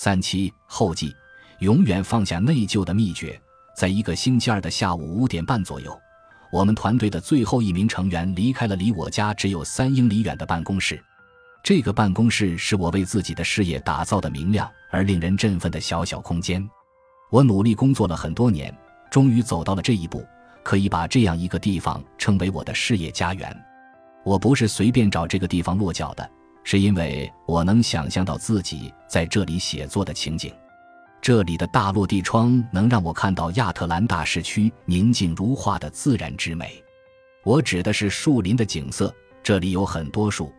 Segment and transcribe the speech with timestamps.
[0.00, 1.12] 三七后记，
[1.58, 3.36] 永远放下内疚的秘诀。
[3.76, 5.92] 在一个星期二的下午五点半左右，
[6.52, 11.02] 我们团队的最后一名成员离开了离我家只有三英里远的办公室。
[11.64, 16.64] 这个办公室是我为自己的事业打造的明亮而令人振奋的小小空间。
[17.28, 18.72] 我努力工作了很多年，
[19.10, 20.24] 终于走到了这一步，
[20.62, 23.64] 可以把这样一个地方称为我的事业家园。
[24.24, 26.30] 我不是随便找这个地方落脚的，
[26.70, 30.52] 是因为我能想象到自己在这里写作的情景。
[31.18, 36.84] 这里的大落地窗能让我看到亚特兰大市区宁静如画的自然之美。
[37.42, 39.10] 我指的是树林的景色，
[39.42, 40.52] 这里有很多树。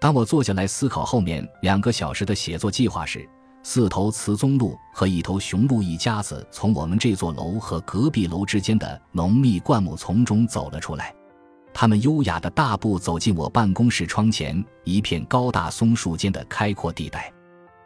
[0.00, 3.24] 当我坐下来思考后面两个小时的写作计划时，
[3.62, 11.14] 四头雌棕鹿和一头雄鹿一家子从我们这座楼和隔壁楼之间的浓密灌木丛中走了出来。
[11.74, 17.30] 他们优雅的大步走进我办公室窗前一片高大松树间的开阔地带，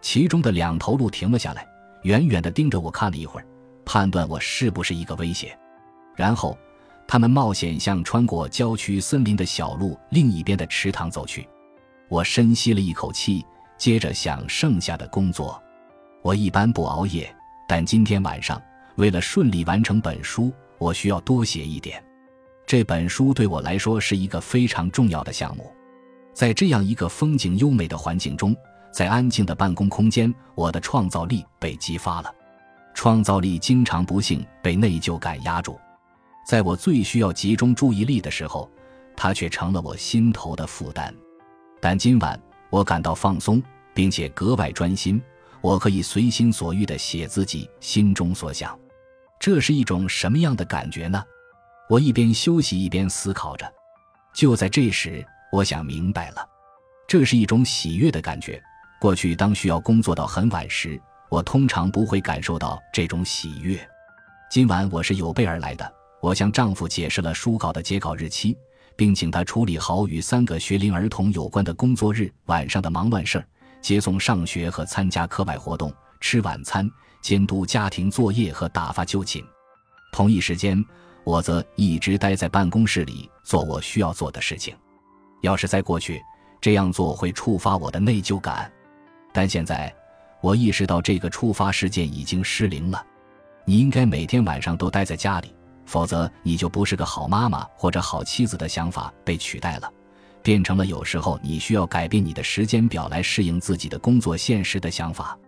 [0.00, 1.64] 其中的两头鹿停了下来。
[2.04, 3.46] 远远地盯着我看了一会儿，
[3.84, 5.56] 判断我是不是一个威胁。
[6.16, 6.56] 然后，
[7.06, 11.46] 他们冒险向穿过郊区森林的小路另一边的池塘走去。
[12.08, 13.44] 我深吸了一口气，
[13.78, 15.62] 接着想剩下的工作。
[16.22, 17.34] 我一般不熬夜，
[17.66, 18.60] 但今天晚上
[18.96, 22.02] 为了顺利完成本书，我需要多写一点。
[22.74, 25.72] 这本书对我来说是一个非常重要的项目。
[26.32, 28.52] 在这样一个风景优美的环境中。
[28.92, 32.34] 在安静的办公空间，我的创造力被激发了。
[32.92, 35.78] 创造力经常不幸被内疚感压住，
[36.44, 38.68] 在我最需要集中注意力的时候，
[39.16, 41.14] 它却成了我心头的负担。
[41.80, 42.36] 但今晚
[42.70, 43.62] 我感到放松，
[43.94, 45.22] 并且格外专心，
[45.60, 48.76] 我可以随心所欲地写自己心中所想。
[49.38, 51.22] 这是一种什么样的感觉呢？
[51.88, 53.70] 我一边休息一边思考着。
[54.32, 56.48] 就在这时，我想明白了，
[57.06, 58.60] 这是一种喜悦的感觉。
[59.00, 63.78] 过去，当需要工作到很晚时，我通常不会感受到这种喜悦。
[64.50, 65.92] 今晚我是有备而来的。
[66.20, 68.56] 我向丈夫解释了书稿的截稿日期，
[68.96, 73.46] 并请他处理好与三个学龄儿童有关的工作日晚上的忙乱事儿：
[73.82, 76.90] 接送上学和参加课外活动、吃晚餐、
[77.20, 79.44] 监督家庭作业和打发就寝。
[80.12, 80.82] 同一时间，
[81.24, 84.74] 我则一直待在办公室里做我需要做的事情。
[85.40, 86.22] 要是在过去，
[86.60, 88.70] 这样做会触发我的内疚感。
[89.32, 89.92] 但现在，
[90.40, 93.04] 我意识到这个触发事件已经失灵了。
[93.64, 95.54] 你应该每天晚上都待在家里，
[95.86, 99.90] 否则你就不是个好妈妈或者好妻子的想法被取代了，
[100.42, 105.38] 变成了有时候你需要改变你的时间表来适应自己的工作现实的想法。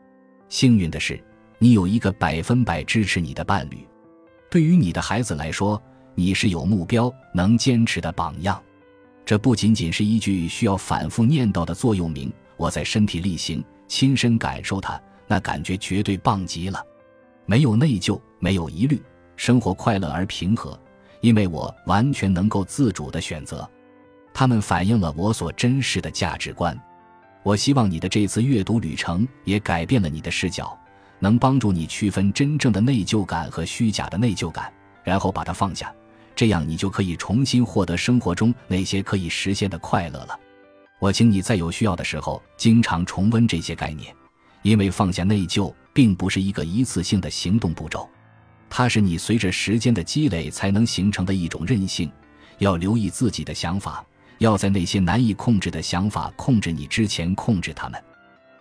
[0.48, 1.22] 幸运的是，
[1.58, 3.86] 你有一个百分百支持你的伴侣。
[4.56, 5.78] 对于你的孩子来说，
[6.14, 8.58] 你是有目标、能坚持的榜样。
[9.22, 12.32] 这不仅仅是一句需要反复念叨的座右铭。
[12.56, 13.62] 我在身体力行。
[13.86, 16.82] 亲身感受它，那感觉绝对棒极了，
[17.44, 18.98] 没有内疚，没有疑虑，
[19.36, 20.80] 生活快乐而平和，
[21.20, 23.68] 因为我完全能够自主的选择。
[24.32, 26.74] 他们反映了我所珍视的价值观。
[27.42, 30.74] 我希望你的这次阅读旅程也改变了你的视角，
[31.18, 34.72] 能帮助你区分真正的内疚感和虚假的内疚感，
[35.02, 35.92] 然后把它放下，
[36.34, 40.38] 这样你就可以重新获得生活中那些可以实现的快乐了。
[40.98, 44.14] 我请你在有需要的时候经常重温这些概念，
[44.62, 48.08] 因为放下内疚并不是一个一次性的行动步骤，
[48.68, 52.10] 它是你随着时间的积累才能形成的一种韧性。
[52.58, 54.02] 要留意自己的想法，
[54.38, 58.02] 要在那些难以控制的想法控制你之前控制他们，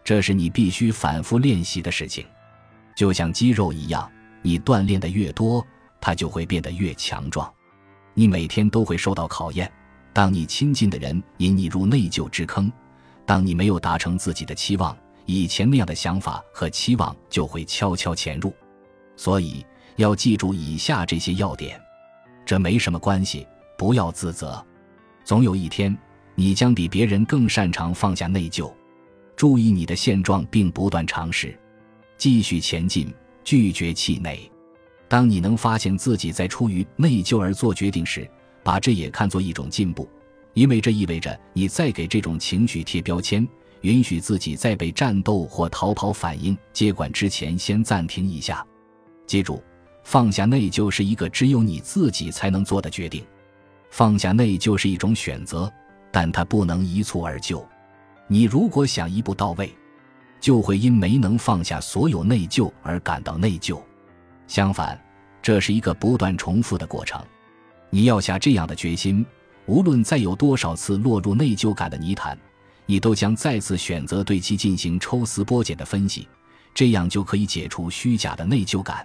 [0.04, 2.26] 这是你必须反复练习的事情。
[2.96, 4.10] 就像肌肉一样，
[4.42, 5.66] 你锻炼的越多，
[6.00, 7.52] 它就会变得越强壮。
[8.14, 9.72] 你每天都会受到考验。
[10.14, 12.72] 当你亲近的人引你入内疚之坑，
[13.26, 18.54] 当你没有达成自己的期望，以前那样的想法和期望就会悄悄潜入。
[19.18, 19.66] 所以
[19.98, 21.78] 要记住以下这些要点，
[22.46, 23.46] 这没什么关系，
[23.78, 24.66] 不要自责。
[25.26, 25.98] 总有一天，
[26.34, 28.72] 你将比别人更擅长放下内疚。
[29.36, 31.60] 注意你的现状，并不断尝试，
[32.18, 33.14] 继续前进，
[33.44, 34.50] 拒绝气馁。
[35.08, 38.30] 当你能发现自己在出于内疚而做决定时，
[38.64, 40.10] 把这也看作一种进步，
[40.54, 43.48] 因为这意味着你在给这种情绪贴标签，
[43.82, 48.66] 允许自己在被战斗或逃跑反应接管之前先暂停一下。
[49.28, 49.62] 记住，
[50.04, 53.24] 放下内疚是一个只有你自己才能做的决定。
[53.92, 55.72] 放下内疚是一种选择，
[56.12, 57.66] 但它不能一蹴而就。
[58.28, 59.72] 你如果想一步到位，
[60.46, 63.82] 就会因没能放下所有内疚而感到内疚。
[64.46, 64.96] 相反，
[65.42, 67.20] 这是一个不断重复的过程。
[67.90, 69.26] 你要下这样的决心，
[69.66, 72.38] 无论再有多少次落入内疚感的泥潭，
[72.86, 76.28] 你都将再次选择对其进行抽丝剥茧的分析，
[76.76, 79.04] 这样就可以解除虚假的内疚感。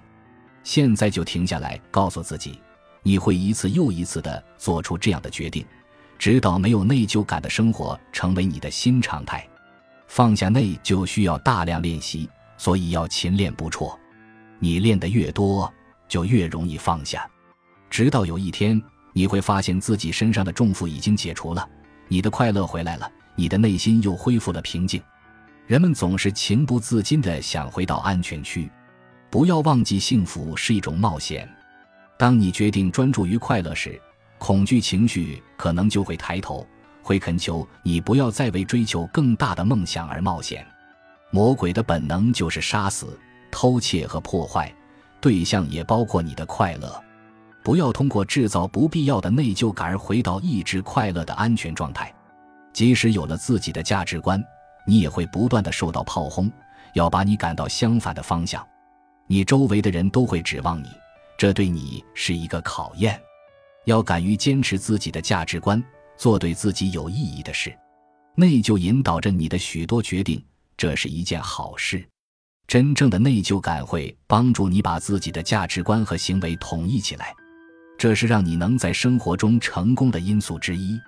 [0.62, 2.60] 现在就停下来，告诉自己，
[3.02, 5.64] 你会一次又一次地做出这样的决定，
[6.18, 9.48] 直到没有内疚感的生活成为你的新常态。
[10.10, 13.96] 放下内就需要大量练习，所以要勤练不辍。
[14.58, 15.72] 你练得越多，
[16.08, 17.30] 就越容易放下。
[17.88, 21.64] 直到有一天，你会发现自己身上的重负已经解除了，
[22.08, 25.00] 你的快乐回来了，你的内心又恢复了平静。
[25.68, 28.68] 人们总是情不自禁地想回到安全区。
[29.30, 31.48] 不要忘记，幸福是一种冒险。
[32.18, 33.98] 当你决定专注于快乐时，
[34.38, 36.66] 恐惧情绪可能就会抬头，
[37.02, 40.66] 会恳求你不要再为追求更大的梦想而冒险。
[41.30, 43.18] 魔鬼的本能就是杀死、
[43.50, 44.72] 偷窃和破坏，
[45.20, 47.02] 对象也包括你的快乐。
[47.62, 52.12] 不要通过制造不必要的内疚感而回到一直快乐的安全状态。
[52.72, 54.42] 即使有了自己的价值观，
[54.86, 56.50] 你也会不断的受到炮轰，
[56.94, 58.66] 要把你赶到相反的方向。
[59.26, 60.88] 你周围的人都会指望你，
[61.36, 63.20] 这对你是一个考验。
[63.84, 65.82] 要敢于坚持自己的价值观，
[66.20, 67.74] 做对自己有意义的事。
[68.34, 70.44] 内疚引导着你的许多决定，
[70.76, 72.06] 这是一件好事。
[72.66, 77.34] 真正的内疚感会帮助你把自己的价值观和行为统一起来，
[77.98, 81.00] 这是让你能在生活中成功的因素之一。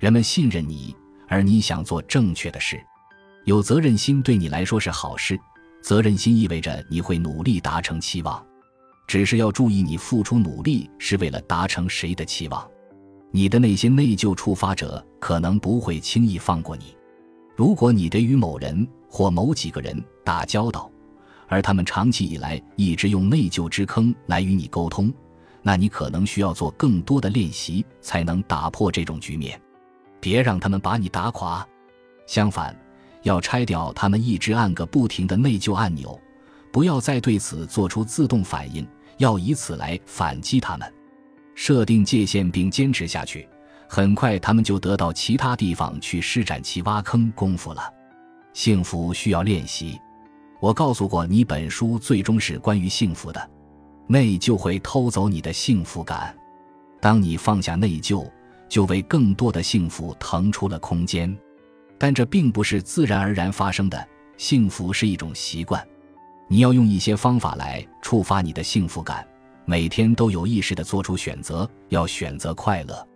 [0.00, 0.92] 人们信任你，
[1.28, 2.84] 而你想做正确的事，
[3.44, 5.38] 有责任心对你来说是好事。
[5.84, 8.44] 责任心意味着你会努力达成期望，
[9.06, 12.68] 只是要注意，你付出努力是为了达成谁的期望。
[13.30, 16.96] 你的那些内疚触发者可能不会轻易放过你。
[17.54, 20.90] 如果你得与某人或某几个人打交道，
[21.46, 25.12] 而他们长期以来一直用内疚之坑来与你沟通，
[25.62, 29.60] 那你可能需要做更多的练习才能打破这种局面。
[30.20, 31.66] 别让他们把你打垮，
[32.26, 32.76] 相反。
[33.24, 36.18] 要拆掉他们一直按个不停的内疚按钮，
[36.72, 38.86] 不要再对此做出自动反应，
[39.18, 40.90] 要以此来反击他们。
[41.60, 43.46] 设定界限并坚持下去，
[43.88, 47.82] 很快他们就得到其他地方去施展其挖坑功夫了。
[48.52, 50.00] 幸福需要练习。
[50.60, 53.50] 我告诉过你，本书最终是关于幸福的。
[54.06, 56.32] 内疚会偷走你的幸福感，
[57.00, 58.24] 当你放下内疚，
[58.68, 61.36] 就为更多的幸福腾出了空间。
[61.98, 65.84] 但这并不是自然而然发生的，幸福是一种习惯，
[66.46, 69.26] 你要用一些方法来触发你的幸福感，
[69.70, 73.06] 每天都有意识的做出选择，要选择快乐。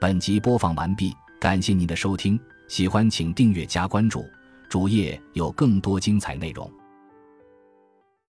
[0.00, 2.38] 本集播放完毕，感谢您的收听，
[2.68, 4.24] 喜欢请订阅加关注，
[4.68, 6.70] 主页有更多精彩内容。